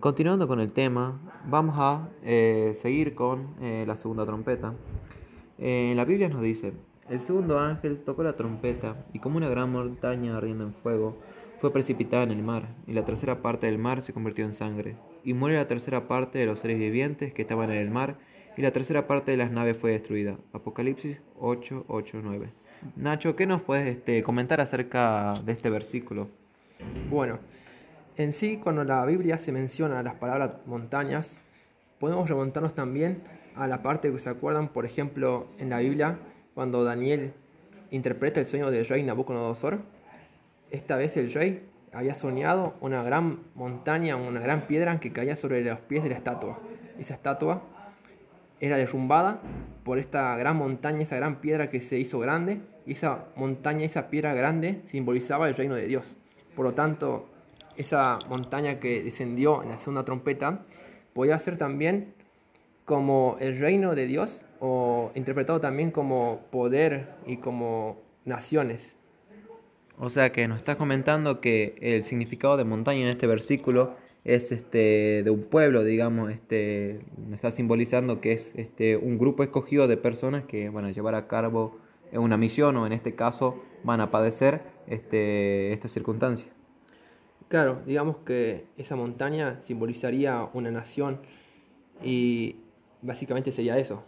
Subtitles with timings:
[0.00, 4.72] Continuando con el tema, vamos a eh, seguir con eh, la segunda trompeta.
[5.58, 6.72] Eh, en la Biblia nos dice,
[7.10, 11.18] el segundo ángel tocó la trompeta y como una gran montaña ardiendo en fuego,
[11.60, 14.96] fue precipitada en el mar, y la tercera parte del mar se convirtió en sangre,
[15.22, 18.16] y murió la tercera parte de los seres vivientes que estaban en el mar,
[18.56, 20.38] y la tercera parte de las naves fue destruida.
[20.54, 22.48] Apocalipsis 8, 8, 9.
[22.96, 26.28] Nacho, ¿qué nos puedes este, comentar acerca de este versículo?
[27.10, 27.38] Bueno,
[28.20, 31.40] en sí, cuando la Biblia se menciona las palabras montañas,
[31.98, 33.22] podemos remontarnos también
[33.56, 36.18] a la parte que se acuerdan, por ejemplo, en la Biblia,
[36.54, 37.32] cuando Daniel
[37.90, 39.80] interpreta el sueño del rey Nabucodonosor.
[40.70, 45.64] Esta vez el rey había soñado una gran montaña, una gran piedra que caía sobre
[45.64, 46.58] los pies de la estatua.
[46.98, 47.62] Esa estatua
[48.60, 49.40] era derrumbada
[49.84, 54.08] por esta gran montaña, esa gran piedra que se hizo grande, y esa montaña, esa
[54.08, 56.16] piedra grande simbolizaba el reino de Dios.
[56.54, 57.28] Por lo tanto,
[57.80, 60.64] esa montaña que descendió en la segunda trompeta,
[61.12, 62.14] podía ser también
[62.84, 68.96] como el reino de Dios o interpretado también como poder y como naciones.
[69.98, 74.52] O sea que nos está comentando que el significado de montaña en este versículo es
[74.52, 77.00] este de un pueblo, digamos, este
[77.32, 81.26] está simbolizando que es este un grupo escogido de personas que van a llevar a
[81.26, 81.78] cabo
[82.12, 86.50] una misión o en este caso van a padecer este esta circunstancia.
[87.50, 91.18] Claro, digamos que esa montaña simbolizaría una nación
[92.00, 92.54] y
[93.02, 94.04] básicamente sería eso.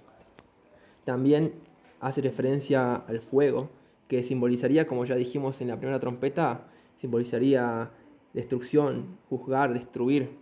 [1.04, 1.52] También
[1.98, 3.68] hace referencia al fuego,
[4.06, 6.68] que simbolizaría, como ya dijimos en la primera trompeta,
[6.98, 7.90] simbolizaría
[8.32, 10.38] destrucción, juzgar, destruir,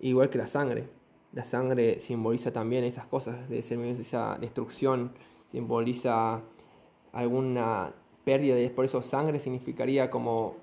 [0.00, 0.88] igual que la sangre.
[1.32, 5.12] La sangre simboliza también esas cosas, de esa destrucción,
[5.52, 6.40] simboliza
[7.12, 7.92] alguna
[8.24, 10.56] pérdida, y por eso sangre significaría como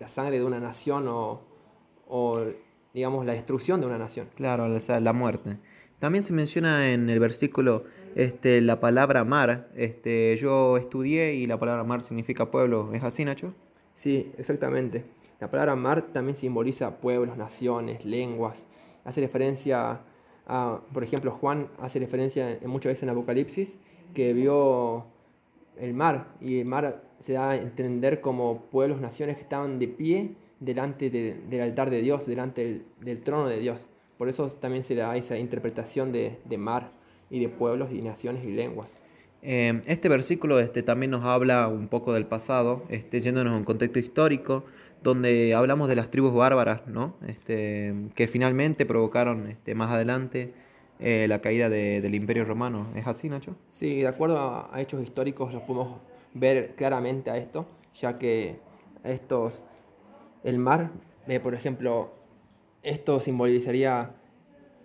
[0.00, 2.44] la sangre de una nación o,
[2.92, 4.28] digamos, la destrucción de una nación.
[4.34, 5.58] Claro, la muerte.
[5.98, 9.68] También se menciona en el versículo este, la palabra mar.
[9.74, 12.92] Este, yo estudié y la palabra mar significa pueblo.
[12.92, 13.54] ¿Es así, Nacho?
[13.94, 15.04] Sí, exactamente.
[15.40, 18.66] La palabra mar también simboliza pueblos, naciones, lenguas.
[19.04, 20.00] Hace referencia
[20.46, 23.76] a, por ejemplo, Juan hace referencia muchas veces en Apocalipsis
[24.12, 25.06] que vio
[25.78, 29.88] el mar y el mar se da a entender como pueblos, naciones que estaban de
[29.88, 33.88] pie delante del altar de Dios, delante del, trono de Dios.
[34.18, 36.92] Por eso también se da esa interpretación de, mar
[37.30, 39.02] y de pueblos y naciones y lenguas.
[39.40, 43.64] Eh, este versículo este, también nos habla un poco del pasado, este, yéndonos a un
[43.64, 44.64] contexto histórico,
[45.02, 47.14] donde hablamos de las tribus bárbaras, ¿no?
[47.26, 50.52] este, que finalmente provocaron este, más adelante
[51.00, 52.88] eh, la caída del Imperio Romano.
[52.94, 53.56] ¿Es así, Nacho?
[53.70, 56.00] Sí, de acuerdo a, a hechos históricos los podemos
[56.34, 58.58] ver claramente a esto, ya que
[59.04, 59.62] estos,
[60.42, 60.90] el mar,
[61.26, 62.10] eh, por ejemplo,
[62.82, 64.10] esto simbolizaría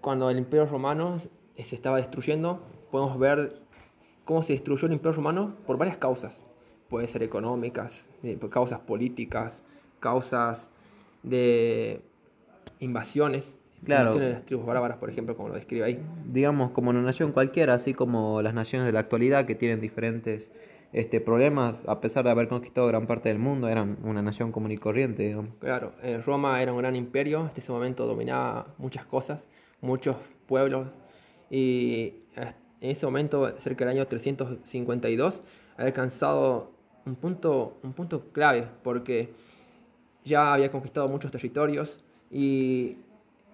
[0.02, 2.62] cuando el Imperio Romano se estaba destruyendo,
[2.92, 3.60] podemos ver
[4.26, 6.44] cómo se destruyó el Imperio Romano por varias causas.
[6.88, 8.06] Puede ser económicas,
[8.50, 9.64] causas políticas,
[10.00, 10.72] causas
[11.24, 12.02] de
[12.80, 14.16] invasiones, Claro.
[14.16, 16.00] de las tribus bárbaras, por ejemplo, como lo describe ahí.
[16.26, 20.52] Digamos, como una nación cualquiera, así como las naciones de la actualidad que tienen diferentes
[20.92, 24.72] este, problemas, a pesar de haber conquistado gran parte del mundo, eran una nación común
[24.72, 25.36] y corriente.
[25.60, 29.46] Claro, eh, Roma era un gran imperio, en ese momento dominaba muchas cosas,
[29.82, 30.16] muchos
[30.48, 30.88] pueblos,
[31.50, 35.44] y en ese momento, cerca del año 352,
[35.76, 36.72] había alcanzado
[37.06, 39.34] un punto, un punto clave, porque
[40.24, 42.98] ya había conquistado muchos territorios y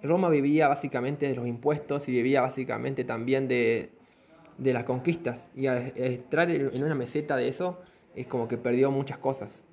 [0.03, 3.91] Roma vivía básicamente de los impuestos y vivía básicamente también de,
[4.58, 5.48] de las conquistas.
[5.56, 7.80] Y al entrar en una meseta de eso,
[8.16, 9.64] es como que perdió muchas cosas.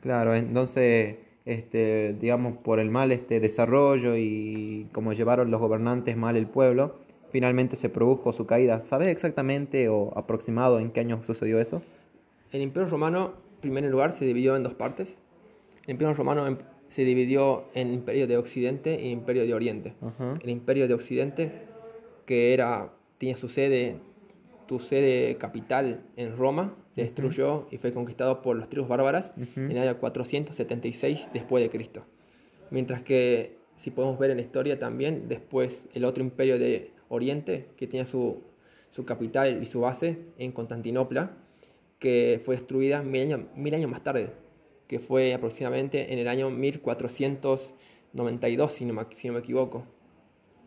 [0.00, 6.36] Claro, entonces, este, digamos, por el mal este desarrollo y como llevaron los gobernantes mal
[6.36, 6.96] el pueblo,
[7.30, 8.80] finalmente se produjo su caída.
[8.80, 11.82] ¿Sabes exactamente o aproximado en qué año sucedió eso?
[12.52, 15.18] El Imperio Romano, en primer lugar, se dividió en dos partes.
[15.86, 16.56] El Imperio Romano em,
[16.88, 19.94] se dividió en Imperio de Occidente e Imperio de Oriente.
[20.42, 21.52] El Imperio de Occidente,
[22.24, 23.96] que era, tenía su sede
[24.68, 29.72] tu sede capital en Roma se destruyó y fue conquistado por los tribus bárbaras en
[29.72, 32.04] el año 476 después de Cristo.
[32.70, 37.68] Mientras que, si podemos ver en la historia también, después el otro imperio de Oriente,
[37.76, 38.42] que tenía su,
[38.90, 41.30] su capital y su base en Constantinopla,
[41.98, 44.32] que fue destruida mil años, mil años más tarde,
[44.86, 49.86] que fue aproximadamente en el año 1492, si no, si no me equivoco.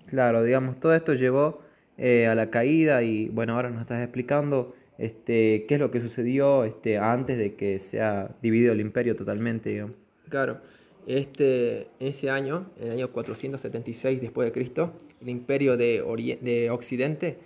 [0.08, 1.60] Claro, digamos, todo esto llevó
[2.04, 6.02] eh, a la caída y bueno, ahora nos estás explicando este, qué es lo que
[6.02, 9.86] sucedió este, antes de que sea dividido el imperio totalmente.
[10.30, 10.62] Claro,
[11.06, 16.72] Este, en ese año, en el año 476 después de Cristo, el imperio de, de
[16.72, 17.38] Occidente,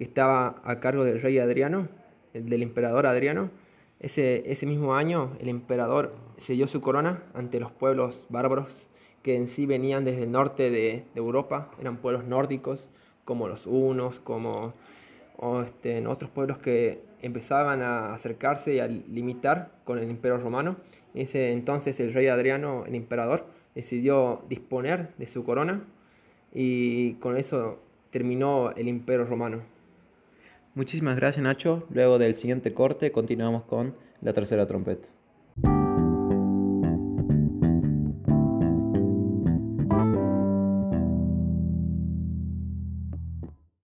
[0.00, 1.88] estaba a cargo del rey Adriano,
[2.34, 3.50] del emperador Adriano,
[4.00, 8.88] ese, ese mismo año el emperador selló su corona ante los pueblos bárbaros
[9.22, 12.88] que en sí venían desde el norte de, Europa, eran pueblos nórdicos
[13.24, 14.74] como los hunos, como
[15.64, 20.76] este, otros pueblos que empezaban a acercarse y a limitar con el imperio romano.
[21.14, 25.84] En ese entonces el rey Adriano, el emperador, decidió disponer de su corona
[26.52, 27.78] y con eso
[28.10, 29.62] terminó el imperio romano.
[30.74, 31.86] Muchísimas gracias Nacho.
[31.90, 35.08] Luego del siguiente corte continuamos con la tercera trompeta.